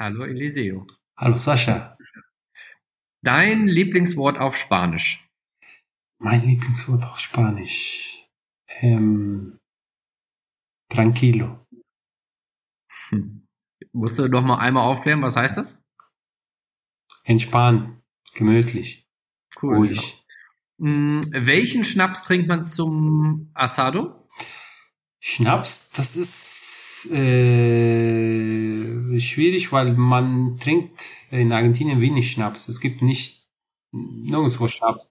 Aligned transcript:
Hallo 0.00 0.24
Eliseo. 0.24 0.86
Hallo 1.18 1.36
Sascha. 1.36 1.98
Dein 3.22 3.66
Lieblingswort 3.66 4.38
auf 4.38 4.56
Spanisch? 4.56 5.28
Mein 6.18 6.40
Lieblingswort 6.46 7.04
auf 7.04 7.18
Spanisch. 7.20 8.26
Ähm, 8.80 9.58
tranquilo. 10.88 11.66
Hm. 13.10 13.46
Musst 13.92 14.18
du 14.18 14.28
doch 14.28 14.40
mal 14.42 14.58
einmal 14.58 14.84
aufklären, 14.90 15.22
was 15.22 15.36
heißt 15.36 15.58
das? 15.58 15.84
Entspannen, 17.24 18.02
gemütlich, 18.32 19.06
Cool. 19.60 19.76
ruhig. 19.76 20.24
Hm, 20.78 21.26
welchen 21.30 21.84
Schnaps 21.84 22.24
trinkt 22.24 22.48
man 22.48 22.64
zum 22.64 23.50
Asado? 23.52 24.26
Schnaps, 25.22 25.90
das 25.90 26.16
ist 26.16 27.10
äh, 27.12 28.29
schwierig, 29.18 29.72
weil 29.72 29.94
man 29.94 30.58
trinkt 30.58 31.00
in 31.30 31.52
Argentinien 31.52 32.00
wenig 32.00 32.30
Schnaps. 32.30 32.68
Es 32.68 32.80
gibt 32.80 33.02
nicht 33.02 33.48
nirgendwo 33.92 34.68
Schnaps. 34.68 35.10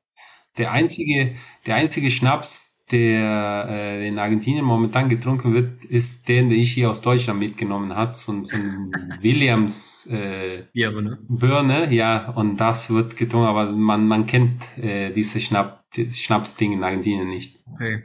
Der 0.57 0.71
einzige, 0.71 1.35
der 1.65 1.75
einzige 1.75 2.09
Schnaps, 2.11 2.67
der 2.91 3.67
äh, 3.69 4.07
in 4.07 4.17
Argentinien 4.17 4.65
momentan 4.65 5.09
getrunken 5.09 5.53
wird, 5.53 5.85
ist 5.85 6.27
der, 6.27 6.41
den 6.41 6.51
ich 6.51 6.71
hier 6.73 6.89
aus 6.89 7.01
Deutschland 7.01 7.39
mitgenommen 7.39 7.95
hat, 7.95 8.15
so, 8.15 8.31
ein- 8.31 8.45
so 8.45 8.55
ein 8.57 8.91
Williams 9.21 10.07
äh, 10.11 10.63
Ja, 10.73 10.89
ne? 10.91 11.19
Birne, 11.29 11.93
ja, 11.93 12.29
und 12.31 12.57
das 12.57 12.89
wird 12.89 13.16
getrunken, 13.16 13.47
aber 13.47 13.71
man, 13.71 14.07
man 14.07 14.25
kennt 14.25 14.63
äh, 14.79 15.11
diese 15.11 15.39
Schnapp, 15.39 15.83
dieses 15.95 16.19
Schnapsding 16.21 16.73
in 16.73 16.83
Argentinien 16.83 17.29
nicht. 17.29 17.59
Okay. 17.73 18.03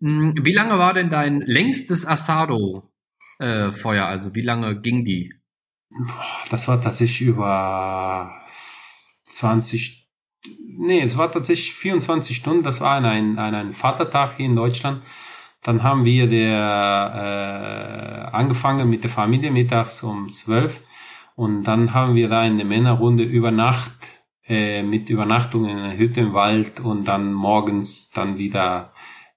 Hm, 0.00 0.34
Wie 0.42 0.52
lange 0.52 0.76
war 0.76 0.92
denn 0.92 1.08
dein 1.10 1.40
längstes 1.40 2.04
Asado-Feuer? 3.38 4.06
also 4.06 4.34
wie 4.34 4.42
lange 4.42 4.80
ging 4.80 5.04
die? 5.04 5.32
Das 6.50 6.68
war 6.68 6.80
tatsächlich 6.80 7.28
über 7.28 8.30
20, 9.24 10.08
nee, 10.78 11.02
es 11.02 11.16
war 11.16 11.30
tatsächlich 11.30 11.74
24 11.74 12.36
Stunden, 12.36 12.64
das 12.64 12.80
war 12.80 12.96
an 12.96 13.04
ein, 13.04 13.38
an 13.38 13.54
ein 13.54 13.72
Vatertag 13.72 14.36
hier 14.36 14.46
in 14.46 14.56
Deutschland. 14.56 15.02
Dann 15.62 15.82
haben 15.82 16.04
wir 16.04 16.28
der, 16.28 18.30
äh, 18.32 18.36
angefangen 18.36 18.88
mit 18.88 19.02
der 19.02 19.10
Familie 19.10 19.50
mittags 19.50 20.02
um 20.02 20.28
12 20.28 20.80
und 21.34 21.64
dann 21.64 21.94
haben 21.94 22.14
wir 22.14 22.28
da 22.28 22.44
in 22.44 22.56
der 22.56 22.66
Männerrunde 22.66 23.24
über 23.24 23.50
Nacht 23.50 23.92
äh, 24.48 24.82
mit 24.82 25.10
Übernachtung 25.10 25.64
in 25.64 25.76
einer 25.76 25.96
Hütte 25.96 26.20
im 26.20 26.34
Wald 26.34 26.80
und 26.80 27.06
dann 27.06 27.32
morgens 27.32 28.10
dann 28.10 28.38
wieder 28.38 28.92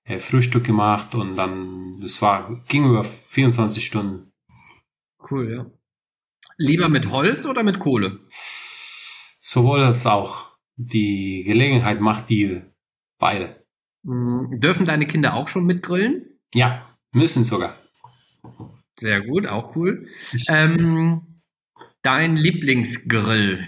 äh, 0.10 0.20
Frühstück 0.20 0.66
gemacht 0.66 1.16
und 1.16 1.36
dann, 1.36 2.00
das 2.02 2.22
war, 2.22 2.64
ging 2.68 2.86
über 2.86 3.04
24 3.04 3.86
Stunden. 3.86 4.32
Cool, 5.30 5.54
ja. 5.54 5.66
Lieber 6.58 6.90
mit 6.90 7.12
Holz 7.12 7.46
oder 7.46 7.64
mit 7.64 7.80
Kohle? 7.80 8.20
Sowohl 9.40 9.82
als 9.84 10.06
auch. 10.06 10.50
Die 10.76 11.44
Gelegenheit 11.46 12.02
macht 12.02 12.30
die 12.30 12.62
beide. 13.18 13.64
Hm, 14.04 14.60
Dürfen 14.60 14.86
deine 14.86 15.06
Kinder 15.06 15.36
auch 15.36 15.48
schon 15.48 15.66
mitgrillen? 15.66 16.40
Ja, 16.54 16.98
müssen 17.12 17.44
sogar. 17.44 17.76
Sehr 18.98 19.22
gut, 19.22 19.46
auch 19.46 19.76
cool. 19.76 20.08
Ähm, 20.50 21.36
dein 22.02 22.36
Lieblingsgrill? 22.36 23.68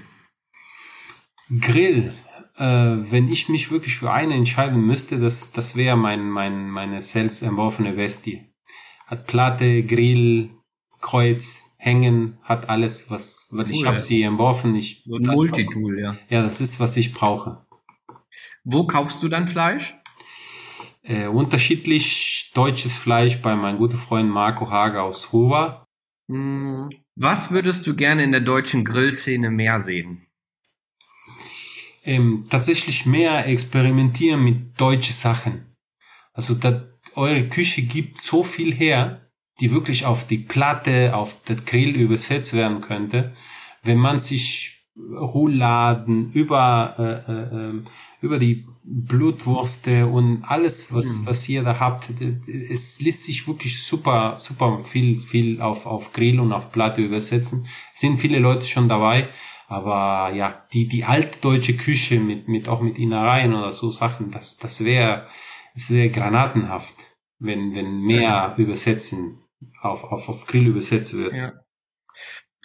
Grill. 1.60 2.14
Äh, 2.58 2.66
wenn 3.12 3.28
ich 3.30 3.50
mich 3.50 3.72
wirklich 3.72 3.96
für 3.96 4.12
eine 4.12 4.36
entscheiden 4.36 4.86
müsste, 4.86 5.20
das, 5.20 5.52
das 5.52 5.76
wäre 5.76 5.98
mein, 5.98 6.30
mein, 6.30 6.70
meine 6.70 7.02
selbst 7.02 7.42
entworfene 7.42 7.98
Westie. 7.98 8.46
Hat 9.08 9.28
Platte, 9.28 9.84
Grill, 9.84 10.52
Kreuz, 11.00 11.66
Hängen, 11.78 12.38
hat 12.44 12.70
alles, 12.70 13.10
was, 13.10 13.48
weil 13.52 13.70
ich 13.70 13.80
Cool, 13.80 13.88
habe 13.88 13.96
ja. 13.96 14.00
sie 14.00 14.22
entworfen. 14.22 14.76
Ich, 14.76 15.04
So 15.06 15.16
ein 15.16 15.24
das, 15.24 15.34
was, 15.34 15.36
Multitool, 15.38 16.00
ja. 16.00 16.18
ja, 16.30 16.44
das 16.44 16.62
ist, 16.62 16.80
was 16.80 16.96
ich 16.98 17.14
brauche. 17.14 17.66
Wo 18.64 18.86
kaufst 18.86 19.24
du 19.24 19.28
dein 19.28 19.48
Fleisch? 19.48 19.96
Äh, 21.04 21.28
unterschiedlich 21.28 22.52
deutsches 22.54 22.98
Fleisch 22.98 23.42
bei 23.42 23.56
meinem 23.56 23.78
guten 23.78 23.98
Freund 23.98 24.30
Marco 24.30 24.70
Hager 24.70 25.04
aus 25.04 25.34
Ruhr. 25.34 25.88
Hm, 26.30 26.90
Was 27.16 27.52
würdest 27.52 27.88
du 27.88 27.96
gerne 27.96 28.24
in 28.24 28.32
der 28.32 28.42
deutschen 28.42 28.86
Grillszene 28.86 29.50
mehr 29.50 29.80
sehen? 29.80 30.28
Ähm, 32.04 32.46
tatsächlich 32.50 33.06
mehr 33.06 33.48
experimentieren 33.48 34.44
mit 34.44 34.80
deutschen 34.80 35.14
Sachen. 35.14 35.76
Also 36.34 36.56
da, 36.56 36.84
eure 37.16 37.48
Küche 37.48 37.84
gibt 37.84 38.20
so 38.22 38.44
viel 38.44 38.74
her, 38.74 39.22
die 39.60 39.72
wirklich 39.72 40.06
auf 40.06 40.26
die 40.26 40.38
Platte, 40.40 41.16
auf 41.16 41.44
den 41.44 41.64
Grill 41.66 41.96
übersetzt 41.96 42.54
werden 42.54 42.82
könnte, 42.82 43.34
wenn 43.84 43.98
man 43.98 44.18
sich 44.18 44.82
Rouladen 44.98 46.32
über 46.32 46.96
äh, 47.28 47.32
äh, 47.32 47.70
ähm, 47.70 47.86
über 48.22 48.38
die 48.38 48.66
Blutwurste 48.84 50.06
und 50.08 50.44
alles 50.44 50.94
was 50.94 51.18
Mhm. 51.18 51.26
was 51.28 51.48
ihr 51.48 51.64
da 51.64 51.80
habt 51.80 52.10
es 52.48 53.00
lässt 53.00 53.24
sich 53.24 53.48
wirklich 53.48 53.82
super 53.82 54.36
super 54.36 54.80
viel 54.84 55.16
viel 55.16 55.62
auf 55.62 55.86
auf 55.86 56.12
Grill 56.12 56.40
und 56.42 56.52
auf 56.52 56.72
Platte 56.74 57.02
übersetzen 57.02 57.66
sind 57.94 58.18
viele 58.18 58.40
Leute 58.40 58.68
schon 58.68 58.90
dabei 58.90 59.30
aber 59.72 60.36
ja, 60.36 60.66
die, 60.74 60.90
die 60.90 61.06
alte 61.06 61.40
deutsche 61.40 61.78
Küche 61.78 62.20
mit, 62.20 62.50
mit, 62.50 62.68
auch 62.68 62.82
mit 62.82 62.98
Innereien 62.98 63.54
oder 63.54 63.72
so 63.72 63.90
Sachen, 63.90 64.30
das, 64.30 64.58
das 64.58 64.84
wäre, 64.84 65.28
es 65.74 65.90
wäre 65.92 66.10
granatenhaft, 66.10 66.96
wenn, 67.40 67.74
wenn 67.74 68.02
mehr 68.02 68.54
übersetzen, 68.58 69.46
auf, 69.82 70.04
auf, 70.04 70.28
auf 70.28 70.46
Grill 70.46 70.68
übersetzt 70.68 71.14
wird. 71.14 71.34
Ja. 71.34 71.54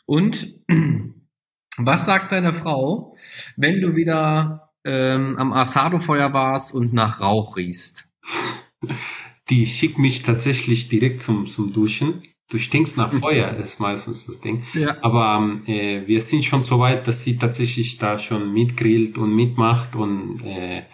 Und 0.04 0.52
was 1.76 2.06
sagt 2.06 2.32
deine 2.32 2.52
Frau, 2.52 3.14
wenn 3.56 3.80
du 3.80 3.94
wieder 3.94 4.72
ähm, 4.84 5.36
am 5.38 5.52
Asado-Feuer 5.52 6.34
warst 6.34 6.74
und 6.74 6.92
nach 6.92 7.20
Rauch 7.20 7.56
riechst? 7.56 8.10
Die 9.48 9.64
schickt 9.64 9.98
mich 9.98 10.24
tatsächlich 10.24 10.88
direkt 10.88 11.20
zum, 11.20 11.46
zum 11.46 11.72
Duschen. 11.72 12.24
Du 12.48 12.58
stinkst 12.58 12.96
nach 12.96 13.12
Feuer, 13.20 13.54
ist 13.56 13.80
meistens 13.80 14.26
das 14.26 14.40
Ding. 14.40 14.62
Ja. 14.74 14.96
Aber 15.02 15.36
ähm, 15.38 15.62
äh, 15.66 16.06
wir 16.06 16.22
sind 16.22 16.44
schon 16.44 16.62
so 16.62 16.78
weit, 16.78 17.06
dass 17.08 17.24
sie 17.24 17.36
tatsächlich 17.36 17.98
da 17.98 18.18
schon 18.18 18.52
mitgrillt 18.52 19.18
und 19.18 19.34
mitmacht 19.34 19.96
und 19.96 20.44
äh, 20.44 20.84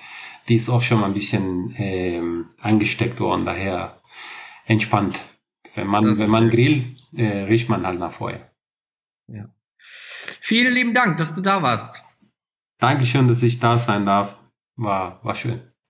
die 0.48 0.56
ist 0.56 0.70
auch 0.70 0.82
schon 0.82 1.00
mal 1.00 1.06
ein 1.06 1.14
bisschen 1.14 1.74
ähm, 1.76 2.46
angesteckt 2.60 3.20
worden, 3.20 3.44
daher 3.44 4.00
entspannt. 4.66 5.20
Wenn 5.74 5.86
man, 5.86 6.04
Das 6.04 6.18
wenn 6.18 6.30
man 6.30 6.50
grillt, 6.50 6.84
äh, 7.14 7.44
riecht 7.44 7.68
man 7.68 7.86
halt 7.86 7.98
nach 7.98 8.12
Feuer. 8.12 8.50
ja. 9.28 9.46
Vielen 10.40 10.74
lieben 10.74 10.94
Dank, 10.94 11.16
dass 11.18 11.34
du 11.34 11.40
da 11.40 11.62
warst. 11.62 12.02
Dankeschön, 12.78 13.28
dass 13.28 13.42
ich 13.42 13.58
da 13.60 13.78
sein 13.78 14.06
darf. 14.06 14.38
War, 14.76 15.20
war 15.24 15.34
schön. 15.34 15.71